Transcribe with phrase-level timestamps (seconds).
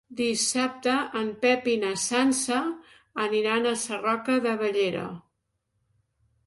[0.19, 2.57] Dissabte en Pep i na Sança
[3.27, 5.07] aniran a Sarroca de Bellera.